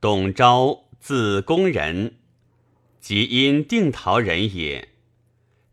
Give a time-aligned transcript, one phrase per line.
[0.00, 2.14] 董昭，字公仁，
[3.00, 4.90] 即因定陶人也。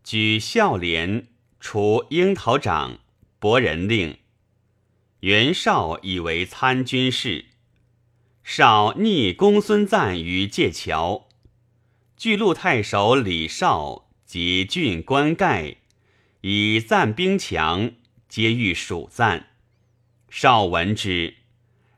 [0.02, 1.28] 举孝廉，
[1.60, 2.98] 除樱桃长，
[3.38, 4.18] 博人令。
[5.20, 7.44] 袁绍以为参军事。
[8.42, 11.28] 绍逆公孙瓒于界桥，
[12.16, 15.76] 巨鹿太守李绍及郡官盖
[16.40, 17.92] 以赞兵强，
[18.28, 19.50] 皆欲蜀赞。
[20.28, 21.34] 绍闻之，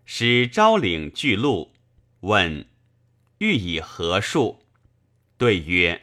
[0.04, 1.72] 使昭领巨鹿。
[2.20, 2.66] 问
[3.38, 4.64] 欲以何数？
[5.36, 6.02] 对曰：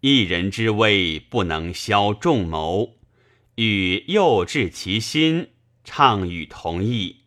[0.00, 2.98] 一人之威不能消众谋，
[3.54, 5.48] 欲诱致其心，
[5.84, 7.22] 畅与同意。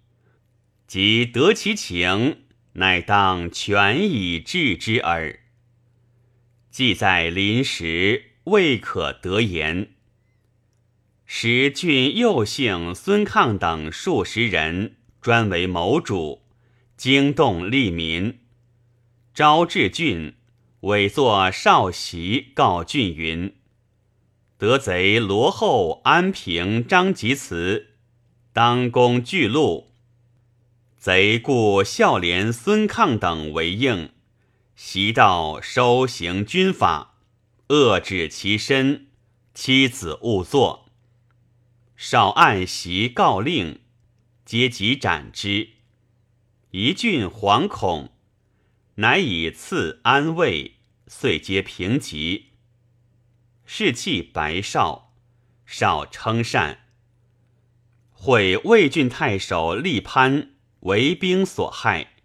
[0.86, 5.40] 即得其情，乃当全以治之耳。
[6.70, 9.95] 既在临时，未可得言。
[11.26, 16.45] 时郡右姓孙抗等数十人，专为谋主。
[16.98, 18.40] 惊动利民，
[19.34, 20.36] 昭至郡，
[20.81, 23.53] 委作少席，告郡云：
[24.58, 27.95] 得贼罗后、安平、张吉祠，
[28.53, 29.92] 当攻巨鹿。
[30.97, 34.11] 贼故孝廉、孙抗等为应，
[34.75, 37.16] 习道收行军法，
[37.67, 39.08] 遏止其身，
[39.53, 40.86] 妻子勿作。
[41.98, 43.81] 少按席告令，
[44.45, 45.75] 皆即斩之。
[46.78, 48.09] 一郡惶恐，
[48.95, 50.73] 乃以赐安慰，
[51.08, 52.48] 遂皆平疾。
[53.64, 55.14] 士气白少，
[55.66, 56.80] 少称善。
[58.12, 60.50] 会魏郡太守厉潘
[60.82, 62.16] 为兵所害，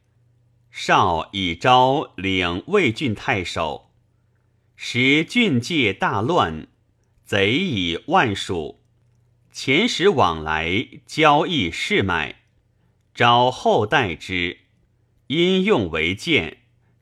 [0.73, 3.93] 少以昭领魏郡太守。
[4.75, 6.67] 时郡界大乱，
[7.25, 8.81] 贼以万数，
[9.55, 12.40] 遣使往来交易市买。
[13.15, 14.59] 昭后代之，
[15.27, 16.59] 因用为剑，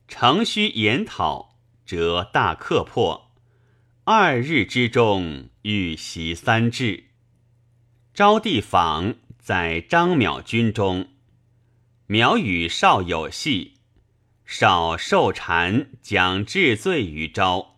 [0.08, 3.30] 诚须研讨，则大克破。
[4.04, 7.04] 二日之中，欲袭三至。
[8.14, 11.08] 昭帝访，在张邈军中，
[12.08, 13.74] 邈与少有隙，
[14.44, 17.76] 少受禅，将治罪于昭。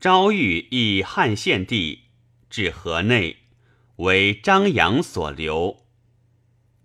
[0.00, 2.02] 昭欲以汉献帝，
[2.50, 3.36] 至河内，
[3.96, 5.87] 为张扬所留。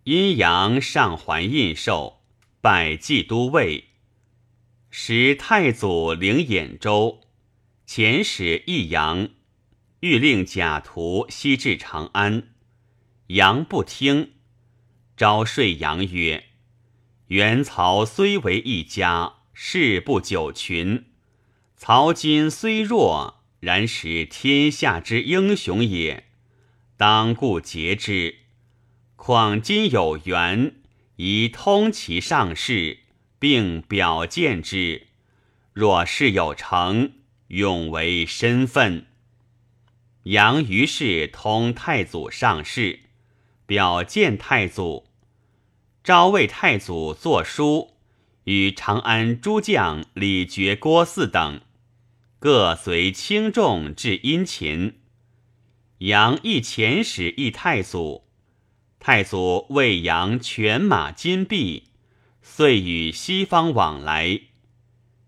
[0.05, 2.15] 阴阳上还印绶，
[2.59, 3.85] 拜济都尉。
[4.89, 7.21] 时太祖领兖州，
[7.87, 9.29] 遣使益阳，
[10.01, 12.49] 欲令贾图西至长安。
[13.27, 14.33] 杨不听，
[15.15, 16.47] 昭说杨曰
[17.27, 21.05] ：“元曹虽为一家，事不久群。
[21.77, 26.25] 曹今虽弱，然使天下之英雄也，
[26.97, 28.39] 当固节之。”
[29.25, 30.75] 况今有缘，
[31.15, 32.97] 宜通其上事，
[33.39, 35.07] 并表见之。
[35.71, 37.13] 若事有成，
[37.47, 39.05] 永为身份。
[40.23, 42.99] 杨于是通太祖上事，
[43.65, 45.05] 表见太祖。
[46.03, 47.91] 昭魏太祖作书，
[48.43, 51.61] 与长安诸将李傕、郭汜等，
[52.39, 54.95] 各随轻重至殷勤。
[55.99, 58.22] 杨亦遣使诣太祖。
[59.05, 61.89] 太祖为扬犬马金币，
[62.41, 64.39] 遂与西方往来。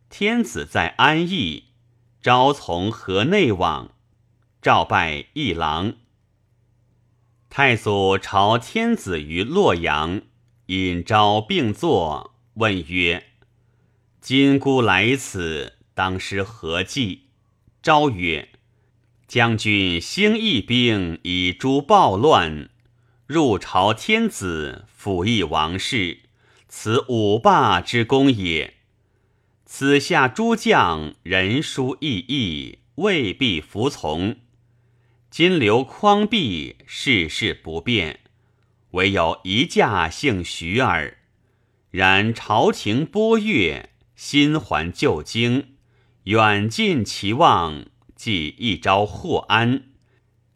[0.10, 1.66] 天子在安邑，
[2.22, 3.92] 昭从河内往，
[4.62, 5.96] 召拜议郎。
[7.50, 10.22] 太祖朝天子于洛阳，
[10.68, 13.26] 引昭并坐，问曰
[14.22, 17.24] ：“今孤来此，当施何计？”
[17.84, 18.48] 昭曰
[19.28, 22.70] ：“将军兴义兵以诛暴乱。”
[23.28, 26.20] 入朝天子，辅翼王室，
[26.68, 28.76] 此五霸之功也。
[29.66, 34.38] 此下诸将人殊异异，未必服从。
[35.32, 38.20] 今留匡弼，世事不变，
[38.92, 41.18] 唯有一驾姓徐耳。
[41.90, 45.70] 然朝廷波越，心还旧经，
[46.26, 49.86] 远近其望，即一朝获安。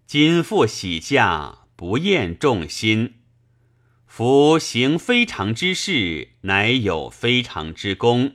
[0.06, 1.59] 今复喜驾。
[1.80, 3.14] 不厌众心，
[4.06, 8.34] 夫行非常之事，乃有非常之功。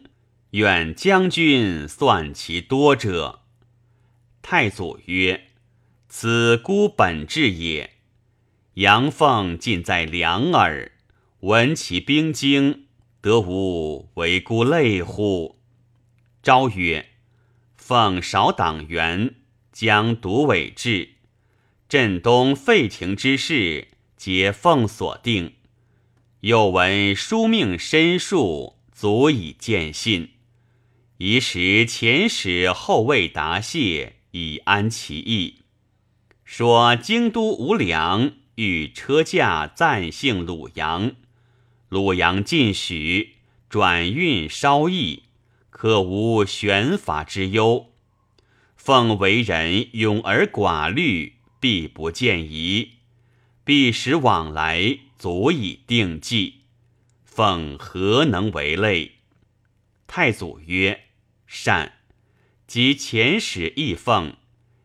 [0.52, 3.40] 愿将军算其多者。
[4.40, 5.48] 太祖曰
[6.08, 7.90] ：“此孤本志也。
[8.76, 10.92] 阳奉尽在两耳，
[11.40, 12.86] 闻其兵精，
[13.20, 15.58] 得无为孤累乎？”
[16.42, 17.10] 昭曰
[17.76, 19.34] ：“奉少党员，
[19.70, 21.10] 将独委制。”
[21.94, 23.86] 镇东废庭之事，
[24.16, 25.52] 皆奉所定。
[26.40, 30.30] 又闻书命申述，足以见信。
[31.18, 35.60] 宜时前使后未答谢，以安其意。
[36.44, 41.12] 说京都无粮，欲车驾暂幸鲁阳。
[41.88, 43.34] 鲁阳进许，
[43.68, 45.22] 转运稍易，
[45.70, 47.92] 可无悬法之忧。
[48.74, 51.34] 奉为人勇而寡虑，
[51.64, 52.96] 必不见疑。
[53.64, 56.56] 必使往来，足以定计。
[57.24, 59.12] 奉何能为类？
[60.06, 61.04] 太祖曰。
[61.46, 61.94] 善，
[62.66, 64.36] 即遣使议奉，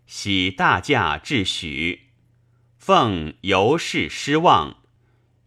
[0.07, 2.11] 喜大驾至许。
[2.77, 4.77] 奉由是失望，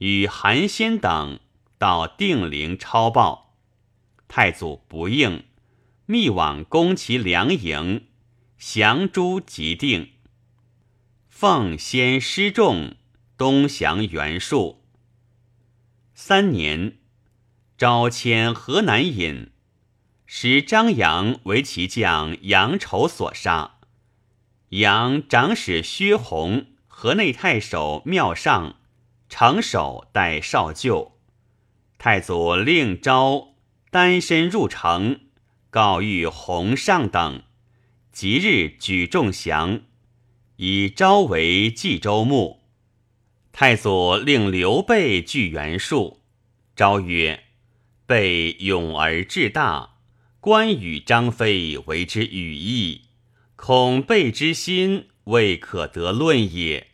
[0.00, 1.40] 与韩先等
[1.78, 3.56] 到定陵抄报。
[4.28, 5.44] 太祖不应，
[6.04, 8.08] 密往攻其粮营，
[8.58, 10.11] 降诸即定。
[11.34, 12.94] 奉先失众，
[13.38, 14.84] 东降袁术。
[16.14, 16.98] 三年，
[17.76, 19.50] 召迁河南尹。
[20.26, 23.78] 使张扬为其将杨丑所杀，
[24.68, 28.76] 杨长史薛弘、河内太守妙尚、
[29.28, 31.18] 长守代少舅。
[31.98, 33.54] 太祖令昭
[33.90, 35.20] 单身入城，
[35.70, 37.42] 告谕弘尚等，
[38.12, 39.80] 即日举众降，
[40.64, 42.60] 以昭为冀州牧。
[43.50, 46.20] 太祖令刘备据袁术，
[46.76, 47.42] 昭曰
[48.06, 49.96] ：“备勇而志大。”
[50.38, 53.06] 关羽、张飞为之羽翼，
[53.56, 56.92] 恐备之心未可得论也。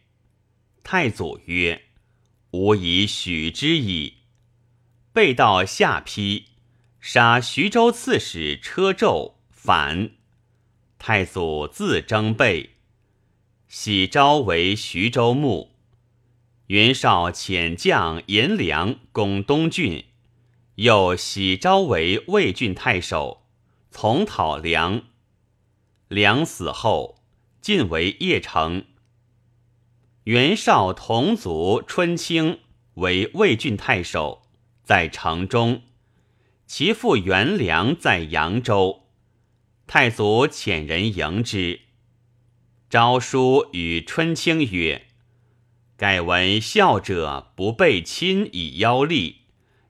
[0.82, 1.82] 太祖曰
[2.52, 4.14] ：“吾以许之矣。”
[5.12, 6.44] 备到下邳，
[7.00, 10.12] 杀徐州刺史车胄，反。
[10.98, 12.77] 太祖自征备，
[13.70, 15.74] 喜昭为徐州牧。
[16.68, 20.06] 袁绍遣将颜良攻东郡。
[20.76, 23.46] 又喜昭为魏郡太守，
[23.90, 25.02] 从讨梁。
[26.08, 27.20] 梁死后，
[27.60, 28.86] 晋为邺城。
[30.24, 32.60] 袁绍同族春卿
[32.94, 34.48] 为魏郡太守，
[34.82, 35.82] 在城中。
[36.66, 39.08] 其父袁良在扬州，
[39.86, 41.80] 太祖遣人迎之。
[42.90, 45.08] 诏书与春卿曰
[45.98, 49.42] ：“盖闻孝者不备亲以邀立。”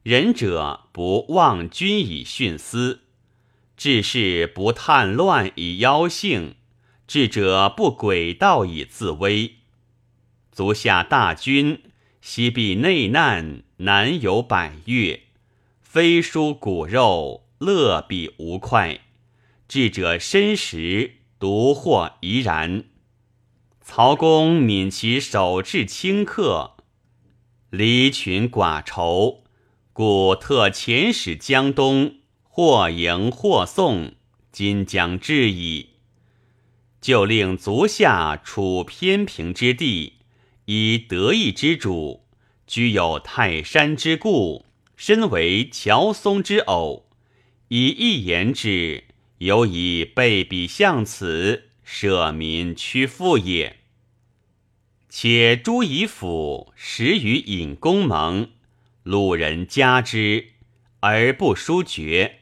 [0.02, 3.02] 仁者不忘君以徇私，
[3.76, 6.54] 治事不叹乱以邀幸，
[7.06, 9.56] 智者不诡道以自危。
[10.50, 11.82] 足下大军，
[12.20, 15.20] 西避内难，南有百越，
[15.82, 19.02] 非疏骨肉，乐必无快。
[19.68, 22.84] 智者身实，独或怡然。
[23.80, 26.76] 曹公悯其手至顷客，
[27.70, 29.44] 离群寡愁。
[29.92, 34.12] 故特遣使江东，或迎或送，
[34.52, 35.90] 今将至矣。
[37.00, 40.18] 就令足下处偏平之地，
[40.66, 42.26] 以得意之主，
[42.66, 47.08] 居有泰山之固，身为乔松之偶，
[47.68, 49.04] 以一言之，
[49.38, 53.76] 犹以被比向此，舍民屈富也。
[55.08, 58.50] 且诸以府始与尹公盟。
[59.04, 60.50] 鲁人加之
[61.00, 62.40] 而不疏绝，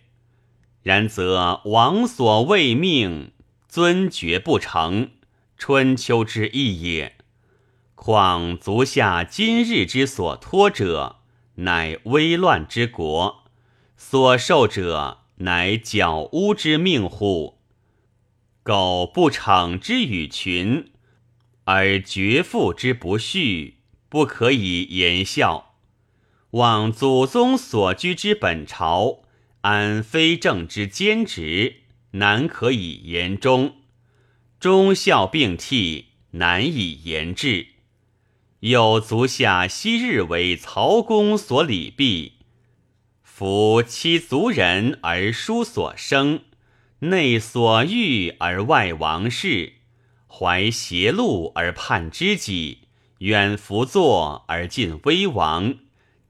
[0.82, 3.30] 然则王所未命，
[3.68, 5.10] 尊爵不成，
[5.56, 7.16] 春秋之意也。
[7.94, 11.20] 况足下今日之所托者，
[11.56, 13.44] 乃危乱之国；
[13.96, 17.58] 所受者，乃剿污之命乎？
[18.62, 20.92] 苟不惩之与群，
[21.64, 23.74] 而绝父之不恤，
[24.08, 25.74] 不可以言笑。
[26.52, 29.20] 望祖宗所居之本朝，
[29.60, 33.72] 安非正之兼职，难可以言忠；
[34.58, 37.66] 忠孝并替，难以言治。
[38.60, 42.35] 有足下昔日为曹公所礼毕，
[43.38, 46.40] 夫妻族人而书所生，
[47.00, 49.74] 内所欲而外王事，
[50.26, 52.88] 怀邪路而叛知己，
[53.18, 55.74] 远辅作而近威王。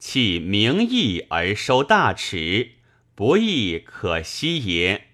[0.01, 2.73] 弃名义而收大耻，
[3.15, 5.05] 不亦可惜也？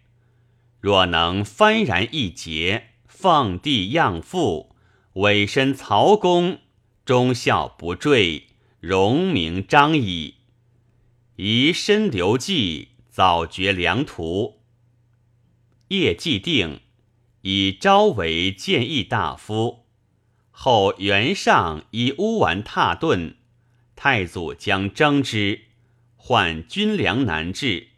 [0.80, 4.74] 若能幡然一节，放地养父，
[5.16, 6.60] 委身曹公，
[7.04, 8.46] 忠孝不坠，
[8.80, 10.36] 荣名彰矣。
[11.44, 14.60] 宜身留迹，早绝良途。
[15.88, 16.82] 业既定，
[17.40, 19.86] 以昭为谏议大夫，
[20.52, 23.38] 后袁尚以乌丸踏顿。
[23.96, 25.62] 太祖将征之，
[26.14, 27.88] 患军粮难治，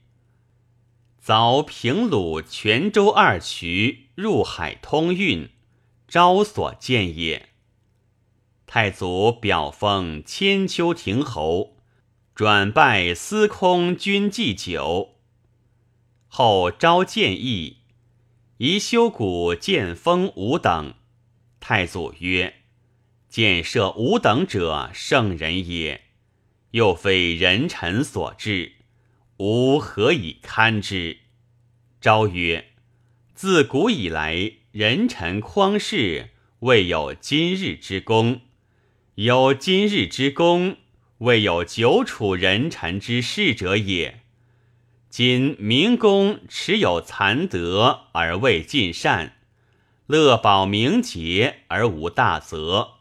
[1.22, 5.50] 凿平鲁、泉州二渠入海通运，
[6.08, 7.50] 昭所见也。
[8.66, 11.73] 太祖表封千秋亭侯，
[12.34, 15.14] 转拜司空军祭酒。
[16.26, 17.76] 后昭建议，
[18.56, 20.94] 宜修古建封吾等。
[21.60, 22.54] 太祖曰
[23.30, 26.06] ：“建设吾等者，圣人也，
[26.72, 28.72] 又非人臣所至，
[29.36, 31.18] 吾何以堪之？”
[32.02, 32.72] 昭曰
[33.32, 38.40] ：“自古以来，人臣匡世，未有今日之功。
[39.14, 40.78] 有今日之功，
[41.18, 44.20] 未有久处人臣之事者也。”
[45.08, 49.36] 今明公持有残德而未尽善，
[50.06, 52.94] 乐保名节而无大则，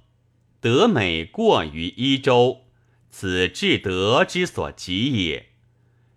[0.61, 2.65] 德美过于一周，
[3.09, 5.47] 此至德之所及也。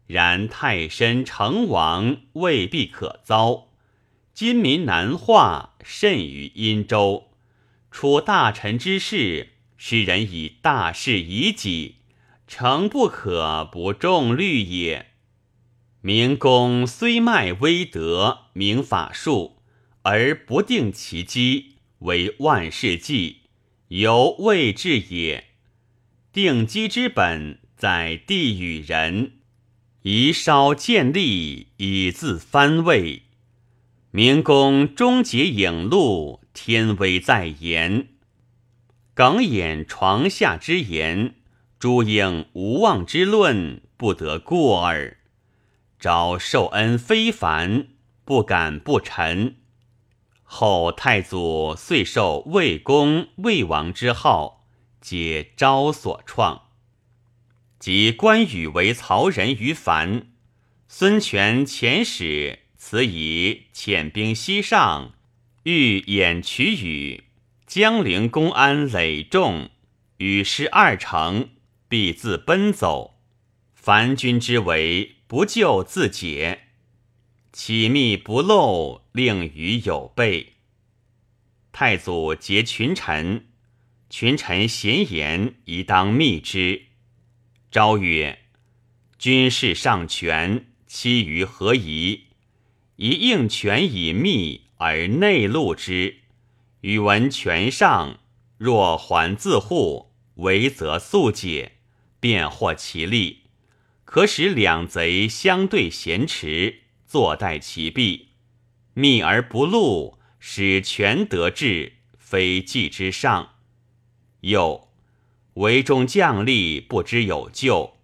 [0.06, 3.68] 然太深成王未必可遭，
[4.34, 7.30] 今民难化甚于殷周，
[7.90, 11.96] 处大臣之事，使人以大事以己，
[12.46, 15.06] 诚不可不重虑也。
[16.00, 19.62] 明公虽迈威德，明法术，
[20.02, 23.42] 而不定其机，为万世纪，
[23.88, 25.46] 犹未至也。
[26.32, 29.32] 定机之本，在地与人，
[30.02, 33.22] 宜稍建立，以自藩位。
[34.12, 38.08] 明公终结影路，天威在言，
[39.16, 41.36] 耿眼床下之言，
[41.78, 45.16] 诸应无妄之论，不得过耳。
[45.98, 47.88] 昭受恩非凡，
[48.26, 49.56] 不敢不臣。
[50.42, 54.66] 后太祖遂受魏公、魏王之号，
[55.00, 56.64] 皆昭所创。
[57.78, 60.26] 及关羽为曹仁于樊，
[60.88, 65.14] 孙权遣使辞以遣兵西上，
[65.62, 67.24] 欲掩取羽。
[67.66, 69.70] 江陵公安累众，
[70.18, 71.50] 与失二城，
[71.88, 73.20] 必自奔走。
[73.74, 75.16] 凡军之为。
[75.28, 76.68] 不救自解，
[77.52, 80.52] 起密不漏，令于有备。
[81.72, 83.46] 太祖结群臣，
[84.08, 86.82] 群臣咸言，宜当密之。
[87.72, 88.38] 昭曰
[89.18, 92.26] ：“军事上权，其余何宜？
[92.94, 96.18] 宜应权以密而内录之。
[96.86, 98.20] 语闻权上，
[98.58, 101.78] 若还自护，违则速解，
[102.20, 103.46] 便获其利。”
[104.06, 108.28] 可使两贼相对闲持，坐待其弊，
[108.94, 113.54] 密而不露，使权得志，非计之上。
[114.42, 114.88] 又
[115.54, 117.96] 为中将吏不知有救，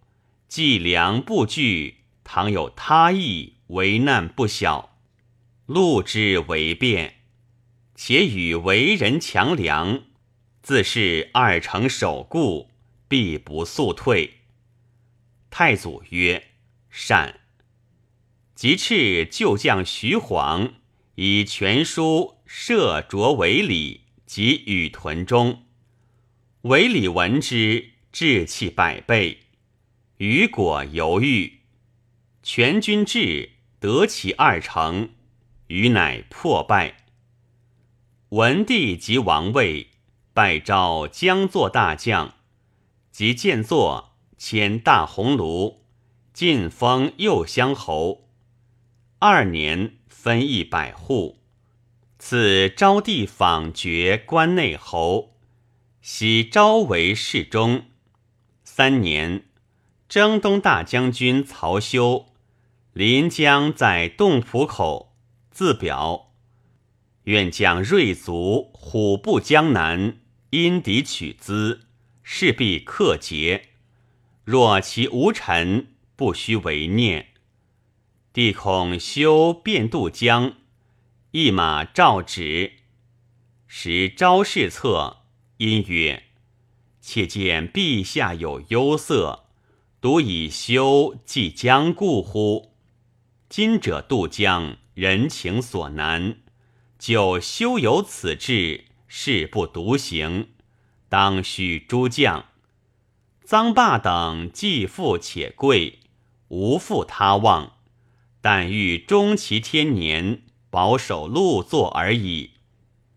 [0.49, 4.99] 计量不惧，倘有他意，为难不小。
[5.67, 7.22] 路之为变，
[7.95, 10.03] 且与为人强梁，
[10.63, 12.71] 自是二城守固，
[13.09, 14.39] 必不速退。
[15.51, 16.43] 太祖曰
[16.91, 17.41] ：“善。”
[18.55, 20.75] 即敕旧将徐晃
[21.17, 25.65] 以全书设着为礼及与屯中。
[26.63, 29.41] 韦礼闻之，志气百倍。
[30.19, 31.61] 虞果犹豫，
[32.43, 35.11] 全军至，得其二城，
[35.67, 37.02] 余乃破败。
[38.33, 39.91] 文帝即王位，
[40.33, 42.37] 拜召将作大将，
[43.11, 44.15] 即见作。
[44.39, 45.81] 迁大鸿胪，
[46.33, 48.31] 晋封右乡侯。
[49.19, 51.41] 二年，分一百户。
[52.19, 55.35] 赐昭帝访爵关内侯，
[56.01, 57.85] 喜昭为侍中。
[58.65, 59.45] 三年，
[60.09, 62.29] 征东大将军曹休
[62.95, 65.15] 临江在洞浦口，
[65.51, 66.32] 自表
[67.25, 70.19] 愿将锐卒虎步江南，
[70.51, 71.87] 因敌取资，
[72.23, 73.69] 势必克捷。
[74.45, 77.29] 若其无臣，不须为念。
[78.33, 80.55] 帝恐修便渡江，
[81.31, 82.73] 一马召旨，
[83.67, 85.19] 时昭侍策，
[85.59, 86.25] 因曰
[87.01, 89.45] ：“且见陛下有忧色，
[90.01, 92.75] 独以修即将故乎？
[93.49, 96.39] 今者渡江，人情所难，
[97.03, 100.51] 就修有此志，事不独行，
[101.09, 102.45] 当须诸将。”
[103.45, 105.99] 臧霸等既富且贵，
[106.47, 107.73] 无负他望，
[108.41, 112.53] 但欲终其天年，保守禄座而已。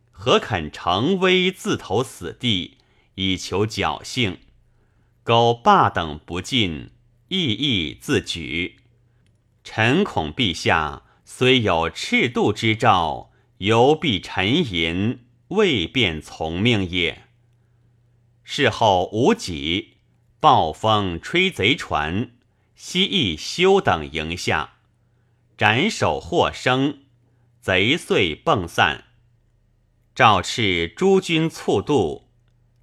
[0.09, 2.79] 何肯成威自投死地，
[3.13, 4.39] 以求侥幸？
[5.23, 6.89] 苟霸等不进，
[7.27, 8.77] 亦亦自举。
[9.63, 17.23] 臣恐陛下虽有赤度之诏，犹必沉吟，未便从命也。
[18.43, 19.97] 事后无己，
[20.39, 22.31] 暴风吹贼船，
[22.75, 24.73] 西翼休等营下，
[25.57, 27.03] 斩首获生，
[27.61, 29.05] 贼遂迸散。
[30.13, 32.29] 赵赤诸军促渡，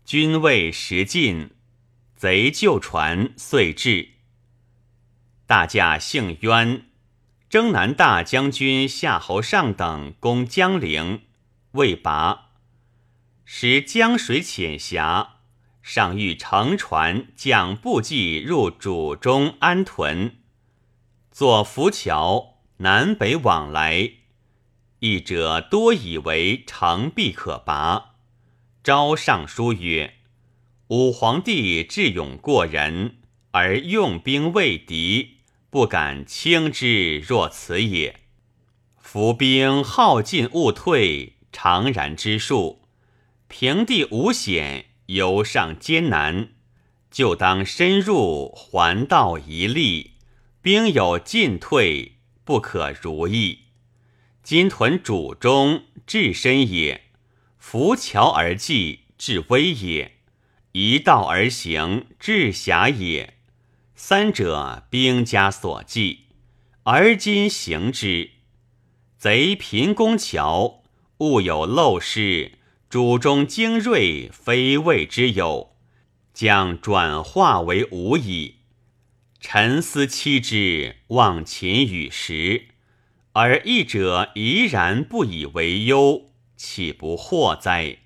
[0.04, 1.50] 军未时尽，
[2.16, 4.08] 贼旧船遂至。
[5.46, 6.86] 大驾幸渊，
[7.52, 11.20] 征南大将军夏侯尚等攻江陵，
[11.72, 12.46] 未拔。
[13.44, 15.40] 时江水浅狭。
[15.82, 20.36] 上欲乘船将步骑入主中安屯，
[21.30, 24.12] 作浮桥南北往来。
[25.00, 28.14] 译者多以为城必可拔。
[28.82, 30.14] 昭上书曰
[30.88, 33.16] ：“武皇帝智勇过人，
[33.50, 35.31] 而用兵未敌，
[35.72, 38.20] 不敢轻之若此也。
[38.98, 42.82] 伏兵耗尽勿退，常然之术。
[43.48, 46.50] 平地无险。”游上艰难，
[47.10, 50.12] 就当深入环道一力，
[50.62, 53.64] 兵有进退，不可如意。
[54.42, 57.00] 今屯主中，至深也；
[57.58, 60.12] 浮桥而济，至危也；
[60.70, 63.31] 一道而行，至狭也。
[64.04, 66.24] 三者兵家所忌，
[66.82, 68.30] 而今行之。
[69.16, 70.82] 贼频攻桥，
[71.18, 72.58] 物有漏失。
[72.90, 75.76] 主中精锐，非谓之有，
[76.34, 78.56] 将转化为无矣。
[79.38, 82.70] 沉思期之，忘秦与时，
[83.34, 87.98] 而义者怡然不以为忧，岂不祸哉？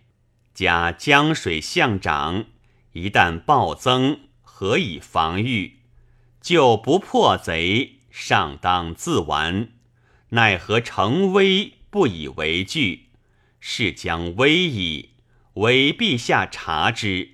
[0.53, 2.45] 加江水向涨，
[2.93, 5.76] 一旦暴增，何以防御？
[6.47, 9.71] 就不破贼，上当自完。
[10.29, 13.09] 奈何成危，不以为惧？
[13.59, 15.11] 是将危矣，
[15.55, 17.31] 唯陛下察之。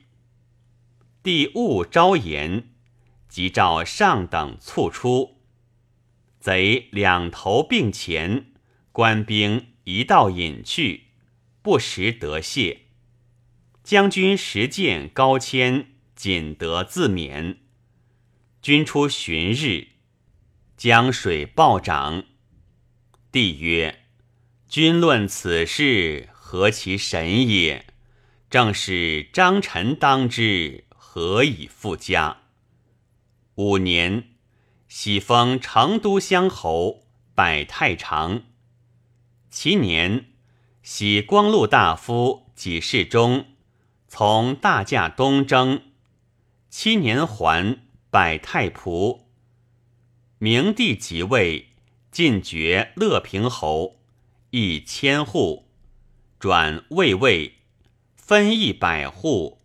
[1.23, 2.71] 帝勿招言，
[3.29, 5.43] 即召上等促出。
[6.41, 8.47] 贼两头并前，
[8.93, 11.09] 官兵一道引去，
[11.61, 12.87] 不时得谢。
[13.85, 17.57] 将军实见高谦，仅得自勉。
[18.63, 19.89] 君出旬日，
[20.77, 22.23] 江水暴涨。
[23.33, 24.05] 帝曰。
[24.69, 27.85] 君论此事，何其神也！
[28.49, 32.43] 正是张臣当之，何以复加？
[33.57, 34.29] 五年，
[34.87, 38.45] 喜封成都乡侯，拜太常。
[39.51, 40.27] 其年，
[40.85, 43.47] 喜光禄大夫几世中，
[44.07, 45.83] 从大驾东征。
[46.71, 47.81] 七年还，
[48.13, 49.23] 拜太仆。
[50.37, 51.69] 明帝即位，
[52.11, 54.03] 进爵乐平侯。
[54.51, 55.71] 一千户，
[56.39, 57.55] 转卫尉，
[58.15, 59.63] 分一百户，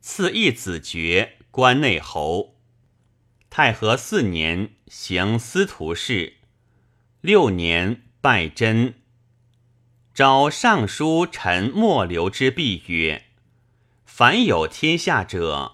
[0.00, 2.56] 赐一子爵关内侯。
[3.48, 6.38] 太和四年，行司徒事。
[7.20, 8.94] 六年，拜真。
[10.12, 13.26] 召尚书陈莫流之弊曰
[14.04, 15.73] ：“凡有天下者，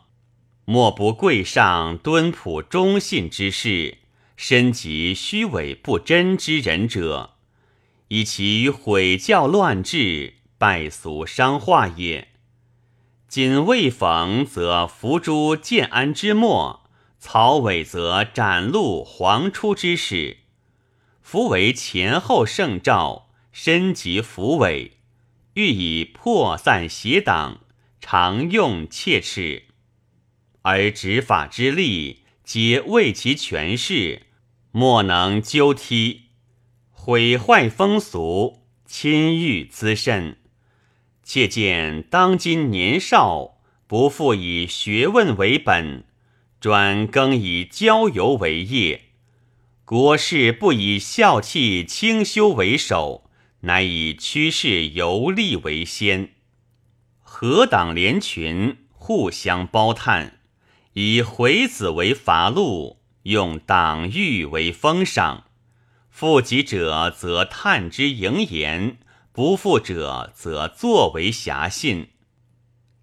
[0.64, 3.98] 莫不贵上敦朴忠信之士，
[4.36, 7.34] 身及虚伪不真之人者。”
[8.12, 12.26] 以其毁教乱治、败俗伤化也。
[13.28, 16.80] 今未逢，则伏诛建安之末；
[17.20, 20.38] 曹伟则斩戮黄初之始。
[21.22, 24.98] 夫为前后圣诏，身及伏伟，
[25.54, 27.60] 欲以破散邪党，
[28.00, 29.66] 常用切齿，
[30.62, 34.26] 而执法之力，皆为其权势，
[34.72, 36.26] 莫能纠踢。
[36.90, 40.36] 毁坏风俗，侵欲滋甚。
[41.22, 46.04] 切见当今年少，不复以学问为本，
[46.60, 49.00] 专更以交游为业；
[49.84, 56.34] 国事不以孝悌清修为首，乃以趋势游历为先。
[57.20, 60.39] 何党连群，互相包探，
[60.94, 65.44] 以回子为伐禄，用党欲为封赏。
[66.08, 68.98] 负己者则探之盈言，
[69.32, 72.08] 不负者则作为侠信，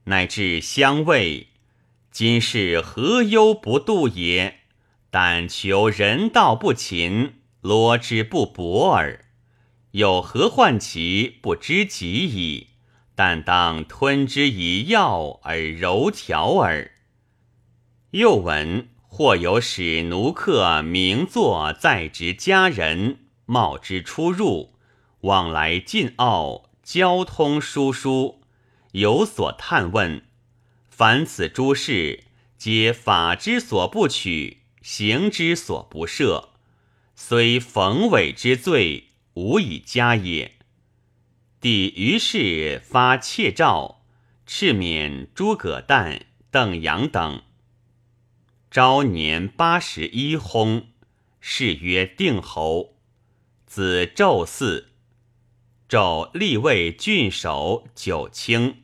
[0.03, 1.47] 乃至相畏。
[2.11, 4.59] 今是何忧不度也？
[5.09, 9.25] 但求人道不勤，罗之不博耳。
[9.91, 12.67] 有何患其不知己矣？
[13.15, 16.91] 但当吞之以药而柔调耳。
[18.11, 18.89] 又闻。
[19.09, 23.17] 或有使奴客名作在职家人，
[23.47, 24.75] 冒之出入，
[25.21, 28.41] 往来进澳，交通疏疏，
[28.91, 30.23] 有所探问。
[30.91, 32.25] 凡此诸事，
[32.59, 36.49] 皆法之所不取，刑之所不赦。
[37.15, 40.57] 虽冯伪之罪，无以加也。
[41.59, 44.01] 帝于是发窃诏，
[44.45, 47.41] 敕免诸葛诞、邓阳等。
[48.69, 50.87] 昭年八十一薨，
[51.39, 52.95] 谥曰定侯。
[53.65, 54.85] 子宙嗣，
[55.87, 58.83] 宙立为郡守九卿。